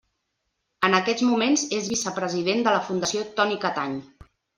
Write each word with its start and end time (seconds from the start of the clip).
En 0.87 0.95
aquests 0.99 1.25
moments 1.27 1.65
és 1.79 1.89
vicepresident 1.91 2.65
de 2.69 2.73
la 2.77 2.81
Fundació 2.87 3.23
Toni 3.41 3.59
Catany. 3.67 3.95